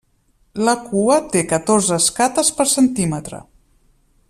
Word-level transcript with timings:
La 0.67 0.73
cua 0.85 1.17
té 1.35 1.43
catorze 1.51 1.99
escates 2.03 2.51
per 2.61 2.67
centímetre. 2.73 3.45